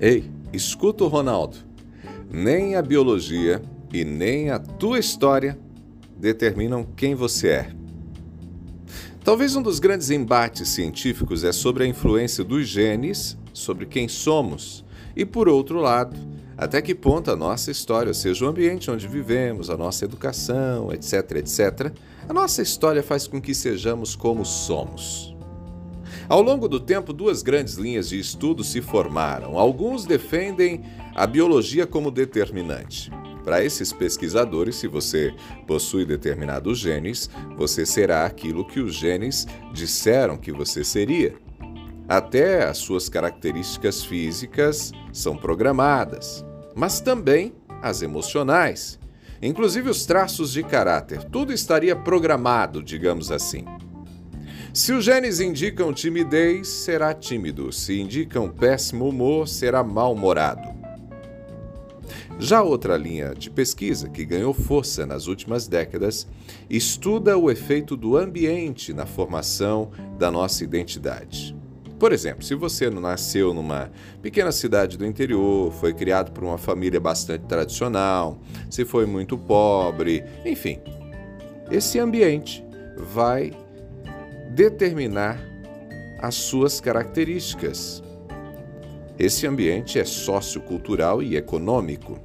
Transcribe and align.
Ei, 0.00 0.30
escuta 0.52 1.02
o 1.02 1.08
Ronaldo. 1.08 1.56
Nem 2.30 2.76
a 2.76 2.82
biologia 2.82 3.60
e 3.92 4.04
nem 4.04 4.48
a 4.48 4.58
tua 4.58 5.00
história 5.00 5.58
determinam 6.16 6.84
quem 6.84 7.16
você 7.16 7.48
é. 7.48 7.70
Talvez 9.24 9.56
um 9.56 9.62
dos 9.62 9.80
grandes 9.80 10.10
embates 10.10 10.68
científicos 10.68 11.42
é 11.42 11.50
sobre 11.50 11.82
a 11.82 11.86
influência 11.86 12.44
dos 12.44 12.68
genes 12.68 13.36
sobre 13.52 13.86
quem 13.86 14.06
somos 14.06 14.84
e, 15.16 15.24
por 15.24 15.48
outro 15.48 15.80
lado, 15.80 16.16
até 16.56 16.80
que 16.80 16.94
ponto 16.94 17.30
a 17.30 17.36
nossa 17.36 17.72
história, 17.72 18.14
seja, 18.14 18.44
o 18.44 18.48
ambiente 18.48 18.90
onde 18.90 19.08
vivemos, 19.08 19.68
a 19.68 19.76
nossa 19.76 20.04
educação, 20.04 20.92
etc., 20.92 21.32
etc., 21.38 21.92
a 22.28 22.32
nossa 22.32 22.62
história 22.62 23.02
faz 23.02 23.26
com 23.26 23.40
que 23.40 23.52
sejamos 23.52 24.14
como 24.14 24.44
somos. 24.44 25.37
Ao 26.28 26.42
longo 26.42 26.68
do 26.68 26.78
tempo, 26.78 27.14
duas 27.14 27.42
grandes 27.42 27.76
linhas 27.76 28.10
de 28.10 28.18
estudo 28.18 28.62
se 28.62 28.82
formaram. 28.82 29.58
Alguns 29.58 30.04
defendem 30.04 30.82
a 31.14 31.26
biologia 31.26 31.86
como 31.86 32.10
determinante. 32.10 33.10
Para 33.42 33.64
esses 33.64 33.94
pesquisadores, 33.94 34.76
se 34.76 34.86
você 34.86 35.34
possui 35.66 36.04
determinados 36.04 36.78
genes, 36.78 37.30
você 37.56 37.86
será 37.86 38.26
aquilo 38.26 38.66
que 38.66 38.78
os 38.78 38.94
genes 38.94 39.46
disseram 39.72 40.36
que 40.36 40.52
você 40.52 40.84
seria. 40.84 41.34
Até 42.06 42.64
as 42.64 42.76
suas 42.76 43.08
características 43.08 44.04
físicas 44.04 44.92
são 45.10 45.34
programadas, 45.34 46.44
mas 46.76 47.00
também 47.00 47.54
as 47.80 48.02
emocionais, 48.02 48.98
inclusive 49.40 49.88
os 49.88 50.04
traços 50.04 50.52
de 50.52 50.62
caráter. 50.62 51.24
Tudo 51.24 51.54
estaria 51.54 51.96
programado, 51.96 52.82
digamos 52.82 53.30
assim. 53.30 53.64
Se 54.72 54.92
os 54.92 55.04
genes 55.04 55.40
indicam 55.40 55.92
timidez, 55.92 56.68
será 56.68 57.14
tímido. 57.14 57.72
Se 57.72 57.98
indicam 57.98 58.48
péssimo 58.48 59.08
humor, 59.08 59.48
será 59.48 59.82
mal-humorado. 59.82 60.78
Já 62.38 62.62
outra 62.62 62.96
linha 62.96 63.34
de 63.34 63.50
pesquisa 63.50 64.08
que 64.08 64.24
ganhou 64.24 64.54
força 64.54 65.04
nas 65.04 65.26
últimas 65.26 65.66
décadas 65.66 66.26
estuda 66.70 67.36
o 67.36 67.50
efeito 67.50 67.96
do 67.96 68.16
ambiente 68.16 68.92
na 68.92 69.06
formação 69.06 69.90
da 70.16 70.30
nossa 70.30 70.62
identidade. 70.62 71.56
Por 71.98 72.12
exemplo, 72.12 72.44
se 72.44 72.54
você 72.54 72.88
nasceu 72.88 73.52
numa 73.52 73.90
pequena 74.22 74.52
cidade 74.52 74.96
do 74.96 75.04
interior, 75.04 75.72
foi 75.72 75.92
criado 75.92 76.30
por 76.30 76.44
uma 76.44 76.56
família 76.56 77.00
bastante 77.00 77.44
tradicional, 77.46 78.38
se 78.70 78.84
foi 78.84 79.04
muito 79.04 79.36
pobre, 79.36 80.22
enfim, 80.46 80.78
esse 81.72 81.98
ambiente 81.98 82.64
vai 82.96 83.50
determinar 84.58 85.38
as 86.18 86.34
suas 86.34 86.80
características. 86.80 88.02
Esse 89.16 89.46
ambiente 89.46 90.00
é 90.00 90.04
sociocultural 90.04 91.22
e 91.22 91.36
econômico. 91.36 92.18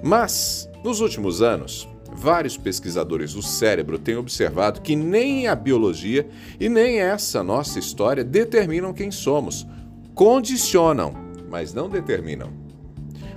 Mas, 0.00 0.70
nos 0.84 1.00
últimos 1.00 1.42
anos, 1.42 1.88
vários 2.12 2.56
pesquisadores 2.56 3.34
do 3.34 3.42
cérebro 3.42 3.98
têm 3.98 4.14
observado 4.14 4.80
que 4.80 4.94
nem 4.94 5.48
a 5.48 5.56
biologia 5.56 6.24
e 6.60 6.68
nem 6.68 7.00
essa 7.00 7.42
nossa 7.42 7.80
história 7.80 8.22
determinam 8.22 8.94
quem 8.94 9.10
somos. 9.10 9.66
Condicionam, 10.14 11.12
mas 11.50 11.74
não 11.74 11.88
determinam. 11.88 12.52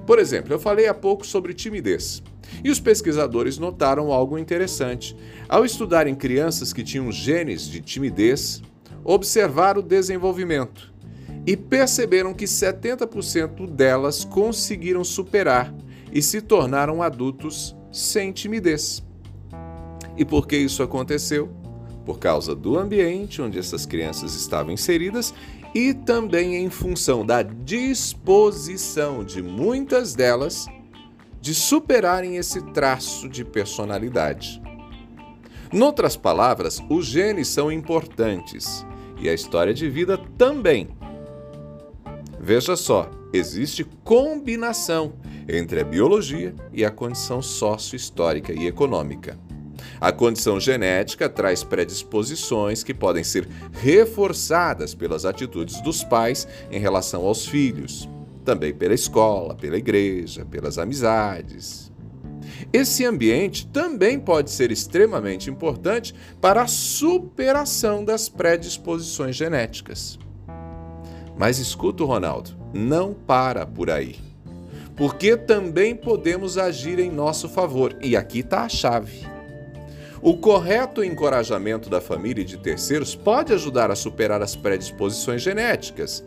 Por 0.05 0.19
exemplo, 0.19 0.53
eu 0.53 0.59
falei 0.59 0.87
há 0.87 0.93
pouco 0.93 1.25
sobre 1.25 1.51
timidez. 1.51 2.21
E 2.63 2.69
os 2.69 2.79
pesquisadores 2.79 3.57
notaram 3.57 4.11
algo 4.11 4.37
interessante. 4.37 5.15
Ao 5.47 5.65
estudarem 5.65 6.15
crianças 6.15 6.73
que 6.73 6.83
tinham 6.83 7.11
genes 7.11 7.67
de 7.67 7.81
timidez, 7.81 8.61
observaram 9.03 9.79
o 9.79 9.83
desenvolvimento 9.83 10.91
e 11.45 11.57
perceberam 11.57 12.33
que 12.33 12.45
70% 12.45 13.67
delas 13.67 14.23
conseguiram 14.23 15.03
superar 15.03 15.73
e 16.11 16.21
se 16.21 16.41
tornaram 16.41 17.01
adultos 17.01 17.75
sem 17.91 18.31
timidez. 18.31 19.03
E 20.17 20.25
por 20.25 20.47
que 20.47 20.57
isso 20.57 20.83
aconteceu? 20.83 21.49
Por 22.05 22.19
causa 22.19 22.53
do 22.53 22.77
ambiente 22.77 23.41
onde 23.41 23.57
essas 23.57 23.85
crianças 23.85 24.35
estavam 24.35 24.73
inseridas 24.73 25.33
e 25.73 25.93
também 25.93 26.55
em 26.55 26.69
função 26.69 27.25
da 27.25 27.41
disposição 27.41 29.23
de 29.23 29.41
muitas 29.41 30.13
delas 30.13 30.67
de 31.41 31.55
superarem 31.55 32.37
esse 32.37 32.61
traço 32.71 33.27
de 33.27 33.43
personalidade. 33.43 34.61
Noutras 35.73 36.15
palavras, 36.15 36.81
os 36.89 37.05
genes 37.05 37.47
são 37.47 37.71
importantes 37.71 38.85
e 39.19 39.27
a 39.27 39.33
história 39.33 39.73
de 39.73 39.89
vida 39.89 40.17
também. 40.37 40.89
Veja 42.39 42.75
só, 42.75 43.09
existe 43.33 43.83
combinação 44.03 45.13
entre 45.47 45.81
a 45.81 45.83
biologia 45.83 46.53
e 46.71 46.85
a 46.85 46.91
condição 46.91 47.41
sócio-histórica 47.41 48.53
e 48.53 48.67
econômica. 48.67 49.39
A 49.99 50.11
condição 50.11 50.59
genética 50.59 51.29
traz 51.29 51.63
predisposições 51.63 52.83
que 52.83 52.93
podem 52.93 53.23
ser 53.23 53.47
reforçadas 53.71 54.95
pelas 54.95 55.25
atitudes 55.25 55.79
dos 55.81 56.03
pais 56.03 56.47
em 56.71 56.79
relação 56.79 57.25
aos 57.25 57.45
filhos, 57.45 58.09
também 58.43 58.73
pela 58.73 58.93
escola, 58.93 59.55
pela 59.55 59.77
igreja, 59.77 60.45
pelas 60.45 60.77
amizades. 60.77 61.91
Esse 62.73 63.05
ambiente 63.05 63.67
também 63.67 64.19
pode 64.19 64.51
ser 64.51 64.71
extremamente 64.71 65.49
importante 65.49 66.13
para 66.39 66.63
a 66.63 66.67
superação 66.67 68.03
das 68.03 68.29
predisposições 68.29 69.35
genéticas. 69.35 70.17
Mas 71.37 71.57
escuta, 71.57 72.03
Ronaldo, 72.03 72.51
não 72.73 73.13
para 73.13 73.65
por 73.65 73.89
aí 73.89 74.31
porque 75.01 75.35
também 75.35 75.95
podemos 75.95 76.59
agir 76.59 76.99
em 76.99 77.09
nosso 77.09 77.49
favor. 77.49 77.95
E 78.03 78.15
aqui 78.15 78.41
está 78.41 78.61
a 78.61 78.69
chave. 78.69 79.27
O 80.21 80.37
correto 80.37 81.03
encorajamento 81.03 81.89
da 81.89 81.99
família 81.99 82.43
e 82.43 82.45
de 82.45 82.57
terceiros 82.57 83.15
pode 83.15 83.51
ajudar 83.51 83.89
a 83.89 83.95
superar 83.95 84.43
as 84.43 84.55
predisposições 84.55 85.41
genéticas, 85.41 86.23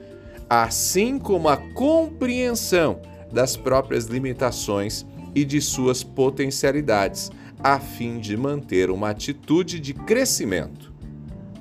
assim 0.48 1.18
como 1.18 1.48
a 1.48 1.56
compreensão 1.56 3.00
das 3.32 3.56
próprias 3.56 4.06
limitações 4.06 5.04
e 5.34 5.44
de 5.44 5.60
suas 5.60 6.02
potencialidades, 6.02 7.30
a 7.58 7.80
fim 7.80 8.18
de 8.18 8.36
manter 8.36 8.90
uma 8.90 9.10
atitude 9.10 9.80
de 9.80 9.92
crescimento. 9.92 10.92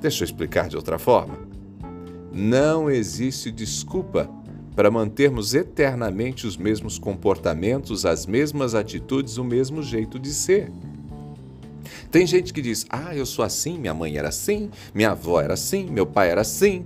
Deixa 0.02 0.24
eu 0.24 0.26
explicar 0.26 0.68
de 0.68 0.76
outra 0.76 1.00
forma. 1.00 1.40
Não 2.32 2.90
existe 2.90 3.52
desculpa 3.52 4.30
para 4.76 4.92
mantermos 4.92 5.54
eternamente 5.54 6.46
os 6.46 6.58
mesmos 6.58 6.98
comportamentos, 6.98 8.06
as 8.06 8.26
mesmas 8.26 8.76
atitudes, 8.76 9.38
o 9.38 9.44
mesmo 9.44 9.82
jeito 9.82 10.20
de 10.20 10.34
ser. 10.34 10.72
Tem 12.12 12.26
gente 12.28 12.54
que 12.54 12.62
diz: 12.62 12.86
Ah, 12.90 13.16
eu 13.16 13.26
sou 13.26 13.46
assim, 13.46 13.78
minha 13.78 13.94
mãe 13.94 14.18
era 14.18 14.30
assim, 14.30 14.70
minha 14.94 15.12
avó 15.12 15.42
era 15.42 15.54
assim, 15.54 15.90
meu 15.90 16.06
pai 16.06 16.30
era 16.30 16.42
assim. 16.42 16.86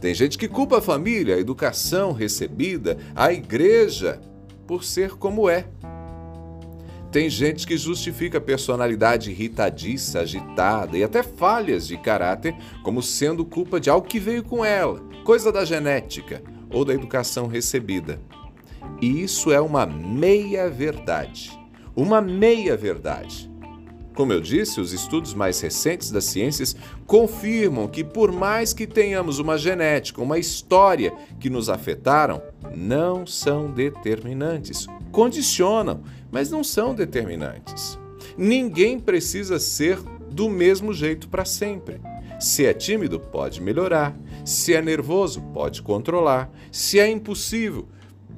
Tem 0.00 0.14
gente 0.14 0.38
que 0.38 0.46
culpa 0.46 0.78
a 0.78 0.82
família, 0.82 1.34
a 1.34 1.40
educação 1.40 2.12
recebida, 2.12 2.96
a 3.14 3.32
igreja, 3.32 4.20
por 4.66 4.84
ser 4.84 5.16
como 5.16 5.48
é. 5.48 5.66
Tem 7.10 7.30
gente 7.30 7.66
que 7.66 7.76
justifica 7.76 8.38
a 8.38 8.40
personalidade 8.40 9.30
irritadiça, 9.30 10.20
agitada 10.20 10.96
e 10.96 11.02
até 11.02 11.22
falhas 11.22 11.86
de 11.86 11.96
caráter 11.96 12.54
como 12.82 13.02
sendo 13.02 13.44
culpa 13.44 13.80
de 13.80 13.88
algo 13.88 14.06
que 14.06 14.20
veio 14.20 14.44
com 14.44 14.64
ela, 14.64 15.00
coisa 15.24 15.50
da 15.50 15.64
genética 15.64 16.42
ou 16.70 16.84
da 16.84 16.92
educação 16.92 17.46
recebida. 17.46 18.20
E 19.00 19.22
isso 19.22 19.50
é 19.50 19.60
uma 19.60 19.86
meia-verdade. 19.86 21.58
Uma 21.96 22.20
meia-verdade. 22.20 23.50
Como 24.18 24.32
eu 24.32 24.40
disse, 24.40 24.80
os 24.80 24.92
estudos 24.92 25.32
mais 25.32 25.60
recentes 25.60 26.10
das 26.10 26.24
ciências 26.24 26.74
confirmam 27.06 27.86
que, 27.86 28.02
por 28.02 28.32
mais 28.32 28.72
que 28.72 28.84
tenhamos 28.84 29.38
uma 29.38 29.56
genética, 29.56 30.20
uma 30.20 30.40
história 30.40 31.14
que 31.38 31.48
nos 31.48 31.68
afetaram, 31.68 32.42
não 32.74 33.24
são 33.24 33.70
determinantes. 33.70 34.88
Condicionam, 35.12 36.02
mas 36.32 36.50
não 36.50 36.64
são 36.64 36.96
determinantes. 36.96 37.96
Ninguém 38.36 38.98
precisa 38.98 39.60
ser 39.60 40.00
do 40.32 40.50
mesmo 40.50 40.92
jeito 40.92 41.28
para 41.28 41.44
sempre. 41.44 42.00
Se 42.40 42.66
é 42.66 42.74
tímido, 42.74 43.20
pode 43.20 43.62
melhorar. 43.62 44.18
Se 44.44 44.74
é 44.74 44.82
nervoso, 44.82 45.40
pode 45.54 45.80
controlar. 45.80 46.50
Se 46.72 46.98
é 46.98 47.08
impulsivo, 47.08 47.88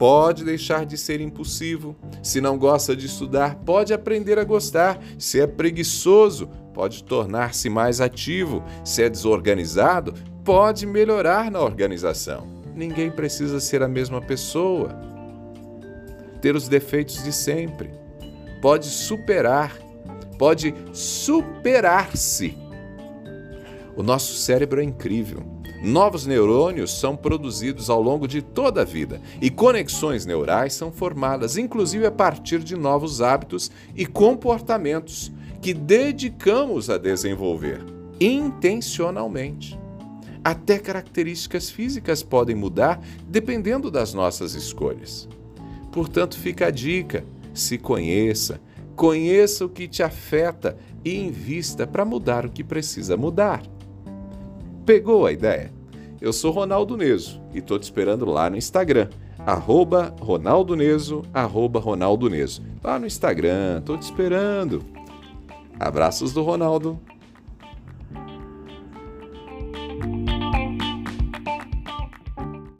pode 0.01 0.47
deixar 0.47 0.87
de 0.87 0.97
ser 0.97 1.21
impulsivo. 1.21 1.95
Se 2.23 2.41
não 2.41 2.57
gosta 2.57 2.97
de 2.97 3.05
estudar, 3.05 3.57
pode 3.57 3.93
aprender 3.93 4.39
a 4.39 4.45
gostar. 4.45 4.99
Se 5.19 5.39
é 5.39 5.47
preguiçoso, 5.47 6.49
pode 6.73 7.05
tornar-se 7.05 7.69
mais 7.69 8.01
ativo. 8.01 8.65
Se 8.83 9.03
é 9.03 9.11
desorganizado, 9.11 10.15
pode 10.43 10.87
melhorar 10.87 11.51
na 11.51 11.61
organização. 11.61 12.49
Ninguém 12.75 13.11
precisa 13.11 13.61
ser 13.61 13.83
a 13.83 13.89
mesma 13.89 14.23
pessoa. 14.23 14.99
Ter 16.41 16.57
os 16.57 16.67
defeitos 16.67 17.23
de 17.23 17.31
sempre. 17.31 17.91
Pode 18.63 18.87
superar, 18.87 19.77
pode 20.39 20.75
superar-se 20.95 22.57
o 23.95 24.03
nosso 24.03 24.33
cérebro 24.33 24.81
é 24.81 24.85
incrível. 24.85 25.60
Novos 25.83 26.27
neurônios 26.27 27.01
são 27.01 27.17
produzidos 27.17 27.89
ao 27.89 28.03
longo 28.03 28.29
de 28.29 28.43
toda 28.43 28.83
a 28.83 28.85
vida 28.85 29.19
e 29.41 29.49
conexões 29.49 30.27
neurais 30.27 30.75
são 30.75 30.93
formadas, 30.93 31.57
inclusive 31.57 32.05
a 32.05 32.11
partir 32.11 32.59
de 32.59 32.77
novos 32.77 33.23
hábitos 33.23 33.71
e 33.97 34.05
comportamentos 34.05 35.33
que 35.63 35.73
dedicamos 35.73 36.91
a 36.91 36.99
desenvolver 36.99 37.83
intencionalmente. 38.21 39.79
Até 40.45 40.79
características 40.79 41.71
físicas 41.71 42.23
podem 42.23 42.55
mudar 42.55 43.01
dependendo 43.27 43.91
das 43.91 44.13
nossas 44.13 44.55
escolhas. 44.55 45.27
Portanto, 45.91 46.39
fica 46.39 46.67
a 46.67 46.71
dica: 46.71 47.25
se 47.55 47.79
conheça, 47.79 48.61
conheça 48.95 49.65
o 49.65 49.69
que 49.69 49.89
te 49.89 50.03
afeta 50.03 50.77
e 51.03 51.19
invista 51.19 51.87
para 51.87 52.05
mudar 52.05 52.45
o 52.45 52.51
que 52.51 52.63
precisa 52.63 53.17
mudar. 53.17 53.63
Pegou 54.91 55.25
a 55.25 55.31
ideia? 55.31 55.73
Eu 56.21 56.33
sou 56.33 56.51
Ronaldo 56.51 56.97
Neso 56.97 57.41
e 57.55 57.59
estou 57.59 57.79
te 57.79 57.85
esperando 57.85 58.25
lá 58.25 58.51
no 58.51 58.57
Instagram, 58.57 59.09
arroba 59.47 60.13
Ronaldo 60.21 60.75
Neso, 60.75 61.23
arroba 61.33 61.79
Ronaldo 61.79 62.29
Neso. 62.29 62.61
Lá 62.83 62.99
no 62.99 63.07
Instagram, 63.07 63.79
estou 63.79 63.97
te 63.97 64.03
esperando. 64.03 64.83
Abraços 65.79 66.33
do 66.33 66.43
Ronaldo 66.43 66.99